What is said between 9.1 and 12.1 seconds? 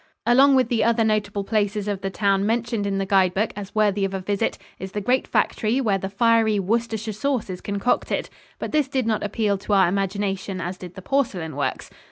appeal to our imagination as did the porcelain works.